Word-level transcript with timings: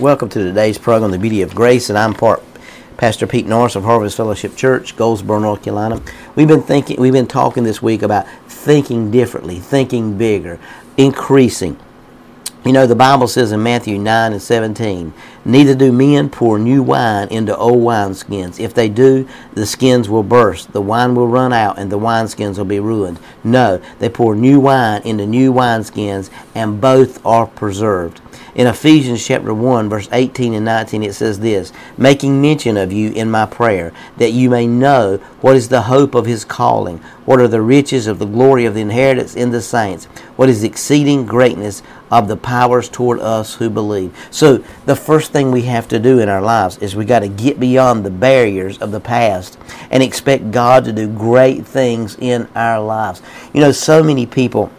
Welcome 0.00 0.28
to 0.30 0.42
today's 0.42 0.76
program, 0.76 1.12
The 1.12 1.20
Beauty 1.20 1.42
of 1.42 1.54
Grace, 1.54 1.88
and 1.88 1.96
I'm 1.96 2.14
part 2.14 2.42
Pastor 2.96 3.28
Pete 3.28 3.46
Norris 3.46 3.76
of 3.76 3.84
Harvest 3.84 4.16
Fellowship 4.16 4.56
Church, 4.56 4.96
Goldsboro, 4.96 5.38
North 5.38 5.62
Carolina. 5.62 6.02
We've 6.34 6.48
been 6.48 6.64
thinking, 6.64 7.00
we've 7.00 7.12
been 7.12 7.28
talking 7.28 7.62
this 7.62 7.80
week 7.80 8.02
about 8.02 8.26
thinking 8.48 9.12
differently, 9.12 9.60
thinking 9.60 10.18
bigger, 10.18 10.58
increasing. 10.96 11.78
You 12.64 12.72
know, 12.72 12.88
the 12.88 12.96
Bible 12.96 13.28
says 13.28 13.52
in 13.52 13.62
Matthew 13.62 13.96
9 14.00 14.32
and 14.32 14.42
17, 14.42 15.14
Neither 15.44 15.76
do 15.76 15.92
men 15.92 16.28
pour 16.28 16.58
new 16.58 16.82
wine 16.82 17.28
into 17.28 17.56
old 17.56 17.84
wineskins. 17.84 18.58
If 18.58 18.74
they 18.74 18.88
do, 18.88 19.28
the 19.52 19.64
skins 19.64 20.08
will 20.08 20.24
burst, 20.24 20.72
the 20.72 20.80
wine 20.80 21.14
will 21.14 21.28
run 21.28 21.52
out, 21.52 21.78
and 21.78 21.92
the 21.92 22.00
wineskins 22.00 22.58
will 22.58 22.64
be 22.64 22.80
ruined. 22.80 23.20
No, 23.44 23.80
they 24.00 24.08
pour 24.08 24.34
new 24.34 24.58
wine 24.58 25.02
into 25.02 25.24
new 25.24 25.52
wineskins, 25.52 26.30
and 26.52 26.80
both 26.80 27.24
are 27.24 27.46
preserved. 27.46 28.20
In 28.54 28.68
Ephesians 28.68 29.26
chapter 29.26 29.52
1, 29.52 29.88
verse 29.88 30.08
18 30.12 30.54
and 30.54 30.64
19, 30.64 31.02
it 31.02 31.14
says 31.14 31.40
this 31.40 31.72
Making 31.98 32.40
mention 32.40 32.76
of 32.76 32.92
you 32.92 33.10
in 33.10 33.28
my 33.28 33.46
prayer, 33.46 33.92
that 34.18 34.30
you 34.30 34.48
may 34.48 34.64
know 34.64 35.16
what 35.40 35.56
is 35.56 35.68
the 35.68 35.82
hope 35.82 36.14
of 36.14 36.24
his 36.24 36.44
calling, 36.44 36.98
what 37.24 37.40
are 37.40 37.48
the 37.48 37.60
riches 37.60 38.06
of 38.06 38.20
the 38.20 38.26
glory 38.26 38.64
of 38.64 38.74
the 38.74 38.80
inheritance 38.80 39.34
in 39.34 39.50
the 39.50 39.60
saints, 39.60 40.04
what 40.36 40.48
is 40.48 40.62
exceeding 40.62 41.26
greatness 41.26 41.82
of 42.12 42.28
the 42.28 42.36
powers 42.36 42.88
toward 42.88 43.18
us 43.18 43.56
who 43.56 43.68
believe. 43.68 44.16
So, 44.30 44.58
the 44.86 44.94
first 44.94 45.32
thing 45.32 45.50
we 45.50 45.62
have 45.62 45.88
to 45.88 45.98
do 45.98 46.20
in 46.20 46.28
our 46.28 46.42
lives 46.42 46.78
is 46.78 46.94
we 46.94 47.04
got 47.04 47.20
to 47.20 47.28
get 47.28 47.58
beyond 47.58 48.04
the 48.04 48.10
barriers 48.10 48.78
of 48.78 48.92
the 48.92 49.00
past 49.00 49.58
and 49.90 50.00
expect 50.00 50.52
God 50.52 50.84
to 50.84 50.92
do 50.92 51.08
great 51.08 51.66
things 51.66 52.16
in 52.20 52.46
our 52.54 52.80
lives. 52.80 53.20
You 53.52 53.62
know, 53.62 53.72
so 53.72 54.00
many 54.00 54.26
people 54.26 54.70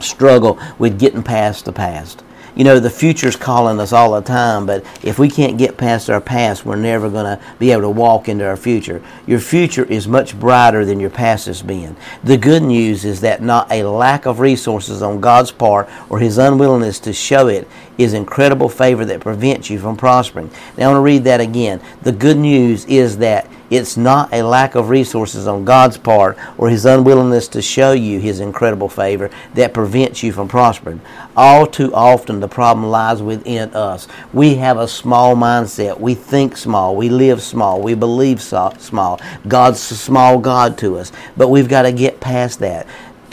struggle 0.00 0.58
with 0.78 0.98
getting 0.98 1.22
past 1.22 1.66
the 1.66 1.72
past 1.72 2.22
you 2.58 2.64
know, 2.64 2.80
the 2.80 2.90
future's 2.90 3.36
calling 3.36 3.78
us 3.78 3.92
all 3.92 4.10
the 4.10 4.20
time, 4.20 4.66
but 4.66 4.84
if 5.04 5.16
we 5.16 5.30
can't 5.30 5.56
get 5.56 5.76
past 5.76 6.10
our 6.10 6.20
past, 6.20 6.66
we're 6.66 6.74
never 6.74 7.08
going 7.08 7.38
to 7.38 7.40
be 7.60 7.70
able 7.70 7.82
to 7.82 7.88
walk 7.88 8.28
into 8.28 8.44
our 8.44 8.56
future. 8.56 9.00
Your 9.28 9.38
future 9.38 9.84
is 9.84 10.08
much 10.08 10.38
brighter 10.38 10.84
than 10.84 10.98
your 10.98 11.08
past 11.08 11.46
has 11.46 11.62
been. 11.62 11.96
The 12.24 12.36
good 12.36 12.64
news 12.64 13.04
is 13.04 13.20
that 13.20 13.42
not 13.42 13.70
a 13.70 13.84
lack 13.84 14.26
of 14.26 14.40
resources 14.40 15.02
on 15.02 15.20
God's 15.20 15.52
part 15.52 15.88
or 16.10 16.18
His 16.18 16.36
unwillingness 16.36 16.98
to 17.00 17.12
show 17.12 17.46
it 17.46 17.68
is 17.96 18.12
incredible 18.12 18.68
favor 18.68 19.04
that 19.04 19.20
prevents 19.20 19.70
you 19.70 19.78
from 19.78 19.96
prospering. 19.96 20.50
Now, 20.76 20.86
I 20.86 20.92
want 20.92 20.96
to 20.96 21.02
read 21.02 21.24
that 21.24 21.40
again. 21.40 21.80
The 22.02 22.12
good 22.12 22.38
news 22.38 22.84
is 22.86 23.18
that 23.18 23.48
it's 23.70 23.96
not 23.96 24.32
a 24.32 24.42
lack 24.42 24.74
of 24.74 24.88
resources 24.88 25.46
on 25.46 25.64
God's 25.64 25.98
part 25.98 26.38
or 26.56 26.70
His 26.70 26.84
unwillingness 26.84 27.48
to 27.48 27.62
show 27.62 27.92
you 27.92 28.20
His 28.20 28.40
incredible 28.40 28.88
favor 28.88 29.30
that 29.54 29.74
prevents 29.74 30.22
you 30.22 30.32
from 30.32 30.48
prospering. 30.48 31.00
All 31.36 31.66
too 31.66 31.94
often, 31.94 32.40
the 32.40 32.48
problem 32.48 32.86
lies 32.86 33.22
within 33.22 33.74
us. 33.74 34.08
We 34.32 34.56
have 34.56 34.78
a 34.78 34.88
small 34.88 35.36
mindset. 35.36 36.00
We 36.00 36.14
think 36.14 36.56
small. 36.56 36.96
We 36.96 37.08
live 37.08 37.42
small. 37.42 37.80
We 37.80 37.94
believe 37.94 38.40
small. 38.40 39.20
God's 39.46 39.90
a 39.90 39.96
small 39.96 40.38
God 40.38 40.78
to 40.78 40.98
us. 40.98 41.12
But 41.36 41.48
we've 41.48 41.68
got 41.68 41.82
to 41.82 41.92
get 41.92 42.20
past 42.20 42.58
that 42.60 42.86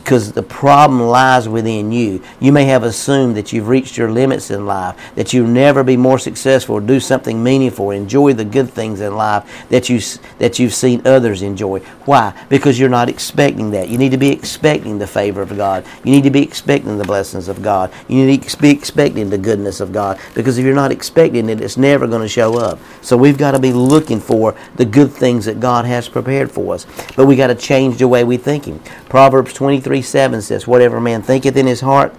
because 0.06 0.32
the 0.34 0.44
problem 0.44 1.02
lies 1.02 1.50
within 1.50 1.92
you. 1.92 2.22
You 2.40 2.52
may 2.52 2.66
have 2.66 2.84
assumed 2.84 3.36
that 3.38 3.52
you've 3.52 3.68
reached 3.68 3.98
your 3.98 4.12
limits 4.12 4.52
in 4.52 4.68
life, 4.68 4.96
that 5.16 5.34
you'll 5.34 5.48
never 5.48 5.84
be 5.84 5.98
more 5.98 6.20
successful, 6.20 6.80
do 6.80 7.00
something 7.00 7.44
meaningful, 7.44 7.90
enjoy 7.90 8.34
the 8.34 8.46
good 8.46 8.70
things 8.70 9.02
in 9.02 9.16
life 9.16 9.68
that 9.70 9.90
you 9.90 10.00
that 10.38 10.60
you've 10.60 10.76
seen 10.76 11.02
others 11.08 11.42
enjoy. 11.42 11.80
Why? 12.06 12.40
Because 12.50 12.80
you're 12.80 12.88
not 12.88 13.10
expecting 13.10 13.72
that. 13.72 13.90
You 13.90 13.98
need 13.98 14.12
to 14.12 14.18
be 14.18 14.32
expecting 14.32 15.00
the 15.00 15.08
favor 15.08 15.42
of 15.42 15.58
God. 15.58 15.84
You 16.04 16.12
need 16.12 16.24
to 16.26 16.30
be 16.30 16.44
expecting 16.44 17.00
the 17.00 17.04
blessings 17.04 17.48
of 17.48 17.64
God. 17.64 17.92
You 18.08 18.24
need 18.24 18.44
to 18.44 18.62
be 18.62 18.70
expecting 18.70 19.32
the 19.32 19.40
goodness 19.40 19.80
of 19.80 19.92
God. 19.92 20.20
Because 20.36 20.60
if 20.60 20.66
you're 20.66 20.76
not 20.76 20.92
expecting 20.92 21.50
it, 21.50 21.62
it's 21.62 21.78
never 21.78 22.06
going 22.06 22.22
to 22.22 22.28
show 22.28 22.60
up. 22.60 22.78
So 23.02 23.18
we've 23.18 23.40
got 23.40 23.52
to 23.52 23.60
be 23.60 23.74
looking 23.74 24.20
for 24.20 24.56
the 24.76 24.86
good 24.86 25.12
things 25.12 25.46
that 25.46 25.60
God 25.60 25.86
has 25.86 26.08
prepared 26.08 26.52
for 26.52 26.76
us. 26.76 26.86
But 27.16 27.26
we 27.26 27.36
got 27.36 27.48
to 27.48 27.56
change 27.56 27.98
the 27.98 28.08
way 28.08 28.24
we 28.24 28.38
thinking. 28.38 28.80
Proverbs 29.10 29.52
23 29.54 29.95
3 29.96 30.02
7 30.02 30.42
says, 30.42 30.68
Whatever 30.68 31.00
man 31.00 31.22
thinketh 31.22 31.56
in 31.56 31.68
his 31.68 31.80
heart, 31.80 32.14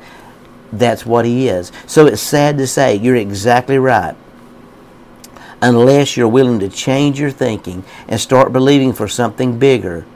that's 0.73 1.05
what 1.05 1.27
he 1.27 1.47
is. 1.47 1.71
So 1.87 2.07
it's 2.07 2.23
sad 2.23 2.57
to 2.57 2.67
say, 2.67 2.97
you're 2.97 3.17
exactly 3.17 3.77
right. 3.77 4.17
Unless 5.61 6.17
you're 6.17 6.27
willing 6.27 6.59
to 6.61 6.71
change 6.71 7.21
your 7.21 7.31
thinking 7.31 7.85
and 8.09 8.19
start 8.19 8.51
believing 8.51 8.95
for 8.95 9.09
something 9.09 9.59
bigger. 9.59 10.07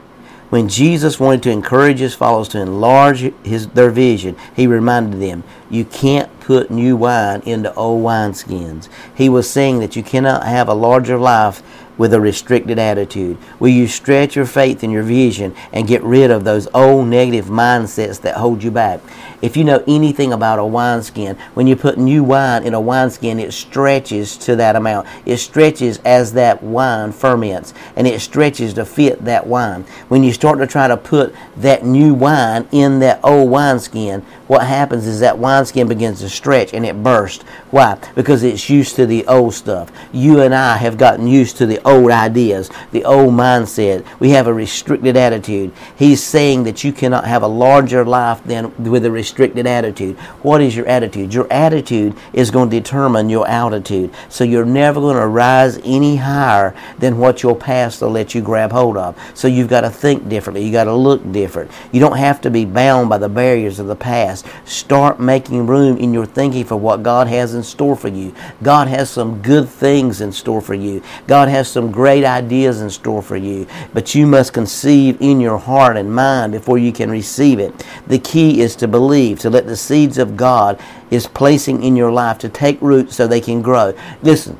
When 0.49 0.69
Jesus 0.69 1.19
wanted 1.19 1.43
to 1.43 1.51
encourage 1.51 1.99
his 1.99 2.15
followers 2.15 2.49
to 2.49 2.59
enlarge 2.59 3.31
his, 3.43 3.67
their 3.67 3.91
vision, 3.91 4.35
he 4.55 4.65
reminded 4.65 5.21
them, 5.21 5.43
You 5.69 5.85
can't 5.85 6.39
put 6.39 6.71
new 6.71 6.97
wine 6.97 7.43
into 7.45 7.71
old 7.75 8.03
wineskins. 8.03 8.89
He 9.13 9.29
was 9.29 9.47
saying 9.47 9.81
that 9.81 9.95
you 9.95 10.01
cannot 10.01 10.47
have 10.47 10.67
a 10.67 10.73
larger 10.73 11.19
life 11.19 11.61
with 11.97 12.13
a 12.13 12.21
restricted 12.21 12.79
attitude? 12.79 13.37
Will 13.59 13.69
you 13.69 13.87
stretch 13.87 14.35
your 14.35 14.45
faith 14.45 14.83
and 14.83 14.91
your 14.91 15.03
vision 15.03 15.55
and 15.71 15.87
get 15.87 16.03
rid 16.03 16.31
of 16.31 16.43
those 16.43 16.67
old 16.73 17.07
negative 17.07 17.45
mindsets 17.45 18.21
that 18.21 18.37
hold 18.37 18.63
you 18.63 18.71
back? 18.71 19.01
If 19.41 19.57
you 19.57 19.63
know 19.63 19.83
anything 19.87 20.33
about 20.33 20.59
a 20.59 20.65
wineskin, 20.65 21.35
when 21.55 21.65
you 21.65 21.75
put 21.75 21.97
new 21.97 22.23
wine 22.23 22.63
in 22.63 22.75
a 22.75 22.81
wineskin, 22.81 23.39
it 23.39 23.53
stretches 23.53 24.37
to 24.37 24.55
that 24.57 24.75
amount. 24.75 25.07
It 25.25 25.37
stretches 25.37 25.99
as 26.05 26.33
that 26.33 26.61
wine 26.61 27.11
ferments, 27.11 27.73
and 27.95 28.05
it 28.05 28.21
stretches 28.21 28.75
to 28.75 28.85
fit 28.85 29.25
that 29.25 29.47
wine. 29.47 29.83
When 30.09 30.23
you 30.23 30.31
start 30.31 30.59
to 30.59 30.67
try 30.67 30.87
to 30.87 30.97
put 30.97 31.33
that 31.57 31.83
new 31.83 32.13
wine 32.13 32.67
in 32.71 32.99
that 32.99 33.19
old 33.23 33.49
wineskin, 33.49 34.23
what 34.51 34.67
happens 34.67 35.07
is 35.07 35.21
that 35.21 35.39
wineskin 35.39 35.87
begins 35.87 36.19
to 36.19 36.27
stretch 36.27 36.73
and 36.73 36.85
it 36.85 37.01
bursts. 37.01 37.41
Why? 37.69 37.97
Because 38.15 38.43
it's 38.43 38.69
used 38.69 38.97
to 38.97 39.05
the 39.05 39.25
old 39.25 39.53
stuff. 39.53 39.89
You 40.11 40.41
and 40.41 40.53
I 40.53 40.75
have 40.75 40.97
gotten 40.97 41.25
used 41.25 41.55
to 41.59 41.65
the 41.65 41.79
old 41.87 42.11
ideas, 42.11 42.69
the 42.91 43.05
old 43.05 43.33
mindset. 43.33 44.05
We 44.19 44.31
have 44.31 44.47
a 44.47 44.53
restricted 44.53 45.15
attitude. 45.15 45.71
He's 45.95 46.21
saying 46.21 46.65
that 46.65 46.83
you 46.83 46.91
cannot 46.91 47.23
have 47.23 47.43
a 47.43 47.47
larger 47.47 48.03
life 48.03 48.43
than 48.43 48.75
with 48.83 49.05
a 49.05 49.11
restricted 49.11 49.67
attitude. 49.67 50.17
What 50.41 50.59
is 50.59 50.75
your 50.75 50.85
attitude? 50.85 51.33
Your 51.33 51.47
attitude 51.49 52.13
is 52.33 52.51
going 52.51 52.69
to 52.71 52.77
determine 52.77 53.29
your 53.29 53.47
altitude. 53.47 54.13
So 54.27 54.43
you're 54.43 54.65
never 54.65 54.99
going 54.99 55.15
to 55.15 55.27
rise 55.27 55.79
any 55.85 56.17
higher 56.17 56.75
than 56.99 57.19
what 57.19 57.41
your 57.41 57.55
past 57.55 58.01
will 58.01 58.09
let 58.09 58.35
you 58.35 58.41
grab 58.41 58.73
hold 58.73 58.97
of. 58.97 59.17
So 59.33 59.47
you've 59.47 59.69
got 59.69 59.81
to 59.81 59.89
think 59.89 60.27
differently. 60.27 60.65
You 60.65 60.73
got 60.73 60.83
to 60.83 60.93
look 60.93 61.31
different. 61.31 61.71
You 61.93 62.01
don't 62.01 62.17
have 62.17 62.41
to 62.41 62.51
be 62.51 62.65
bound 62.65 63.07
by 63.07 63.17
the 63.17 63.29
barriers 63.29 63.79
of 63.79 63.87
the 63.87 63.95
past. 63.95 64.40
Start 64.65 65.19
making 65.19 65.67
room 65.67 65.97
in 65.97 66.13
your 66.13 66.25
thinking 66.25 66.65
for 66.65 66.75
what 66.75 67.03
God 67.03 67.27
has 67.27 67.53
in 67.53 67.63
store 67.63 67.95
for 67.95 68.07
you. 68.07 68.33
God 68.63 68.87
has 68.87 69.09
some 69.09 69.41
good 69.41 69.67
things 69.67 70.21
in 70.21 70.31
store 70.31 70.61
for 70.61 70.73
you. 70.73 71.01
God 71.27 71.49
has 71.49 71.69
some 71.69 71.91
great 71.91 72.23
ideas 72.23 72.81
in 72.81 72.89
store 72.89 73.21
for 73.21 73.37
you, 73.37 73.67
but 73.93 74.15
you 74.15 74.27
must 74.27 74.53
conceive 74.53 75.17
in 75.21 75.39
your 75.39 75.57
heart 75.57 75.97
and 75.97 76.13
mind 76.13 76.51
before 76.51 76.77
you 76.77 76.91
can 76.91 77.09
receive 77.09 77.59
it. 77.59 77.85
The 78.07 78.19
key 78.19 78.61
is 78.61 78.75
to 78.77 78.87
believe, 78.87 79.39
to 79.39 79.49
let 79.49 79.65
the 79.65 79.77
seeds 79.77 80.17
of 80.17 80.37
God 80.37 80.79
is 81.09 81.27
placing 81.27 81.83
in 81.83 81.95
your 81.95 82.11
life 82.11 82.37
to 82.39 82.49
take 82.49 82.81
root 82.81 83.11
so 83.11 83.27
they 83.27 83.41
can 83.41 83.61
grow. 83.61 83.93
Listen, 84.21 84.57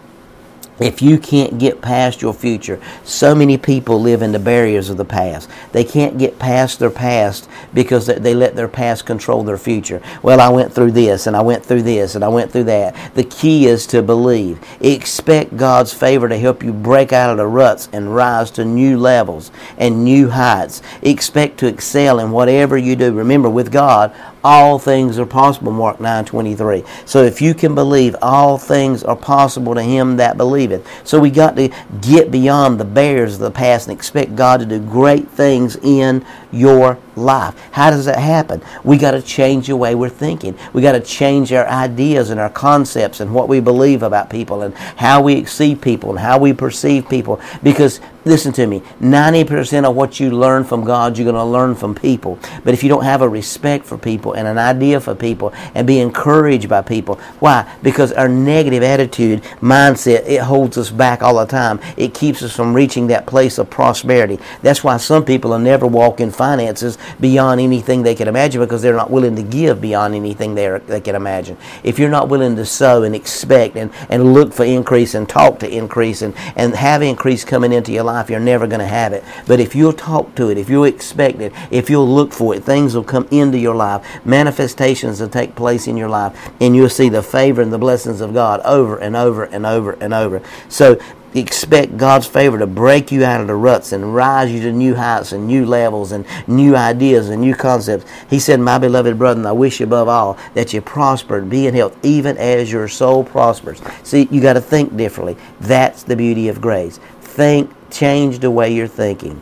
if 0.82 1.02
you 1.02 1.18
can't 1.18 1.60
get 1.60 1.82
past 1.82 2.22
your 2.22 2.34
future, 2.34 2.82
so 3.04 3.36
many 3.36 3.58
people 3.58 4.02
live 4.02 4.22
in 4.22 4.32
the 4.32 4.40
barriers 4.40 4.90
of 4.90 4.98
the 4.98 5.06
past. 5.06 5.50
They 5.72 5.84
can't 5.84 6.18
get 6.18 6.40
past 6.40 6.80
their 6.80 6.90
past 6.90 7.48
because 7.74 8.08
they 8.08 8.34
let 8.34 8.56
their 8.56 8.68
past 8.68 9.06
control 9.06 9.44
their 9.44 9.58
future. 9.58 10.02
Well, 10.24 10.42
I 10.42 10.50
went 10.50 10.74
through 10.74 10.92
this 10.92 11.28
and 11.28 11.36
I 11.36 11.42
went 11.42 11.66
through 11.66 11.84
this 11.84 12.16
and 12.16 12.24
I 12.24 12.30
went 12.30 12.52
through 12.52 12.66
that. 12.66 13.14
The 13.14 13.24
key 13.24 13.68
is 13.68 13.86
to 13.88 14.02
believe. 14.02 14.60
Expect 14.82 15.56
God's 15.56 15.94
favor 15.94 16.28
to 16.28 16.38
help 16.38 16.64
you 16.64 16.74
break 16.74 17.14
out 17.14 17.30
of 17.30 17.38
the 17.38 17.48
ruts 17.48 17.88
and 17.94 18.16
rise 18.16 18.52
to 18.52 18.66
new 18.66 18.98
levels 18.98 19.52
and 19.78 20.04
new 20.04 20.30
heights. 20.30 20.82
Expect 21.02 21.58
to 21.60 21.68
excel 21.68 22.20
in 22.20 22.32
whatever 22.32 22.78
you 22.78 22.96
do. 22.96 23.14
Remember, 23.14 23.50
with 23.50 23.72
God, 23.72 24.16
all 24.44 24.80
things 24.80 25.20
are 25.20 25.26
possible 25.26 25.72
mark 25.72 26.00
9:23 26.00 26.84
so 27.06 27.24
if 27.24 27.42
you 27.42 27.54
can 27.54 27.76
believe 27.76 28.16
all 28.22 28.58
things 28.58 29.04
are 29.04 29.16
possible 29.16 29.76
to 29.76 29.82
him 29.82 30.18
that 30.18 30.38
believeth. 30.38 30.86
So 31.04 31.20
we 31.20 31.30
got 31.30 31.56
to 31.56 31.70
get 32.02 32.32
beyond 32.32 32.80
the 32.80 32.86
barriers 32.86 33.36
of 33.36 33.40
the 33.40 33.52
past 33.52 33.88
and 33.88 33.98
expect 33.98 34.36
god 34.36 34.60
to 34.62 34.66
do 34.66 34.80
great 34.80 35.30
things 35.30 35.78
in 35.78 36.26
your 36.52 36.98
life. 37.16 37.60
How 37.72 37.90
does 37.90 38.06
that 38.06 38.20
happen? 38.20 38.62
We 38.84 38.98
got 38.98 39.12
to 39.12 39.22
change 39.22 39.68
the 39.68 39.76
way 39.76 39.96
we're 39.96 40.10
thinking. 40.10 40.58
We 40.74 40.82
got 40.82 40.94
to 40.94 41.00
change 41.00 41.52
our 41.54 41.68
ideas 41.68 42.30
and 42.30 42.40
our 42.40 42.50
concepts 42.50 43.20
and 43.20 43.34
what 43.34 43.48
we 43.48 43.60
believe 43.60 44.04
about 44.04 44.30
people 44.30 44.62
and 44.62 44.74
how 44.76 45.22
we 45.22 45.46
see 45.46 45.76
people 45.76 46.12
and 46.12 46.20
how 46.20 46.38
we 46.40 46.54
perceive 46.54 47.10
people. 47.10 47.40
Because 47.64 48.00
listen 48.24 48.54
to 48.54 48.68
me 48.68 48.82
90% 49.02 49.84
of 49.84 49.96
what 49.96 50.20
you 50.20 50.30
learn 50.30 50.64
from 50.64 50.84
god 50.84 51.18
you're 51.18 51.26
going 51.26 51.36
to 51.36 51.44
learn 51.44 51.74
from 51.74 51.96
people. 51.96 52.38
But 52.64 52.74
if 52.74 52.84
you 52.84 52.90
don't 52.90 53.04
have 53.04 53.22
a 53.22 53.30
respect 53.30 53.86
for 53.86 53.98
people 53.98 54.34
and 54.34 54.48
an 54.48 54.60
idea 54.60 55.00
for 55.00 55.16
people 55.16 55.54
and 55.74 55.88
be 55.88 56.00
encouraged 56.00 56.70
by 56.70 56.82
people 56.82 57.16
why? 57.40 57.72
Because 57.82 58.12
our 58.12 58.30
negative 58.30 58.84
attitude 58.84 59.42
mindset 59.62 60.28
it 60.28 60.42
holds 60.42 60.78
us 60.78 60.92
back 60.92 61.24
all 61.24 61.36
the 61.36 61.46
time. 61.46 61.80
It 61.98 62.14
keeps 62.14 62.44
us 62.44 62.56
from 62.56 62.74
reaching 62.74 63.08
that 63.08 63.26
place 63.26 63.58
of 63.58 63.70
prosperity. 63.70 64.40
That's 64.62 64.84
why 64.84 64.98
some 64.98 65.26
people 65.26 65.52
will 65.52 65.60
never 65.60 65.88
walk 65.88 66.20
in 66.20 66.32
finances 66.32 66.98
beyond 67.20 67.62
anything 67.62 68.04
they 68.04 68.16
can 68.16 68.28
imagine 68.28 68.62
because 68.62 68.82
they're 68.82 68.96
not 68.96 69.12
willing 69.12 69.36
to 69.36 69.44
give 69.44 69.82
beyond 69.82 70.16
anything 70.16 70.56
they, 70.56 70.68
are, 70.68 70.80
they 70.80 71.02
can 71.02 71.16
imagine. 71.16 71.58
If 71.84 72.00
you're 72.00 72.10
not 72.10 72.30
willing 72.30 72.56
to 72.56 72.66
sow 72.66 73.04
and 73.04 73.16
expect 73.16 73.76
and, 73.76 73.92
and 74.10 74.34
look 74.34 74.54
for 74.54 74.66
increase 74.66 75.14
and 75.14 75.28
talk 75.28 75.60
to 75.60 75.70
increase 75.70 76.22
and, 76.22 76.34
and 76.56 76.76
have 76.76 77.02
increase 77.02 77.44
coming 77.44 77.74
into 77.74 77.92
your 77.92 78.04
life, 78.04 78.30
you're 78.30 78.40
never 78.40 78.68
going 78.68 78.80
to 78.80 78.86
have 78.86 79.14
it. 79.14 79.24
But 79.48 79.60
if 79.60 79.76
you'll 79.76 79.94
talk 79.94 80.36
to 80.36 80.50
it, 80.50 80.58
if 80.58 80.70
you'll 80.70 80.86
expect 80.86 81.40
it, 81.42 81.54
if 81.70 81.90
you'll 81.90 82.08
look 82.08 82.34
for 82.34 82.56
it, 82.56 82.64
things 82.64 82.96
will 82.96 83.04
come 83.04 83.28
into 83.32 83.58
your 83.58 83.76
life. 83.76 84.06
Manifestations 84.26 85.22
will 85.22 85.30
take 85.30 85.56
place 85.56 85.88
in 85.88 85.98
your 85.98 86.10
life, 86.10 86.52
and 86.60 86.76
you'll 86.76 86.90
see 86.90 87.10
the 87.10 87.24
favor 87.24 87.62
and 87.62 87.72
the 87.72 87.78
blessings 87.78 88.22
of 88.22 88.34
God 88.34 88.60
over 88.62 88.98
and 88.98 89.16
over 89.16 89.44
and 89.44 89.66
over 89.66 89.94
and 89.94 90.14
over. 90.14 90.42
So 90.70 91.00
expect 91.34 91.98
God's 91.98 92.28
favor 92.28 92.60
to 92.60 92.68
break 92.68 93.12
you 93.12 93.24
out 93.24 93.42
of 93.42 93.48
the 93.48 93.56
ruts 93.56 93.92
and 93.92 94.14
rise 94.14 94.52
you 94.52 94.62
to 94.62 94.72
new 94.72 94.96
heights 94.96 95.32
and 95.32 95.48
new 95.48 95.66
levels 95.66 96.12
and 96.12 96.26
new 96.48 96.76
ideas 96.76 97.30
and 97.30 97.42
new 97.42 97.56
concepts. 97.56 98.10
He 98.30 98.40
said, 98.40 98.60
My 98.60 98.78
beloved 98.78 99.18
brethren, 99.18 99.46
I 99.46 99.52
wish 99.54 99.80
you 99.80 99.86
above 99.86 100.08
all 100.08 100.38
that 100.54 100.74
you 100.74 100.82
prosper 100.82 101.38
and 101.38 101.50
be 101.50 101.68
in 101.68 101.74
health, 101.74 101.98
even 102.04 102.38
as 102.38 102.72
your 102.72 102.88
soul 102.88 103.24
prospers. 103.24 103.82
See, 104.04 104.28
you 104.32 104.42
got 104.42 104.54
to 104.54 104.62
think 104.62 104.96
differently. 104.98 105.38
That's 105.60 106.04
the 106.04 106.16
beauty 106.16 106.50
of 106.50 106.62
grace. 106.62 107.00
Think, 107.22 107.72
change 107.90 108.40
the 108.40 108.52
way 108.52 108.74
you're 108.74 108.88
thinking. 108.88 109.42